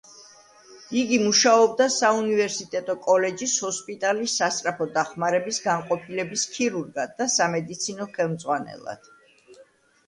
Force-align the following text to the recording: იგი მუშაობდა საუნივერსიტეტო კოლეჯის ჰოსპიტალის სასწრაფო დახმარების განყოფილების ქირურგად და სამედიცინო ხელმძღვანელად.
იგი 1.01 1.17
მუშაობდა 1.25 1.85
საუნივერსიტეტო 1.95 2.95
კოლეჯის 3.03 3.55
ჰოსპიტალის 3.67 4.39
სასწრაფო 4.41 4.89
დახმარების 4.97 5.63
განყოფილების 5.69 6.49
ქირურგად 6.57 7.17
და 7.23 7.31
სამედიცინო 7.39 8.11
ხელმძღვანელად. 8.19 9.11